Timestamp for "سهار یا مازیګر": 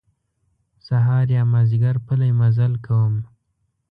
0.87-1.95